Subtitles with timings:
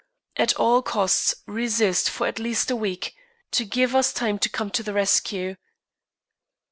[0.35, 3.13] At all costs resist for at least a week,
[3.51, 5.57] to give us time to come to the rescue."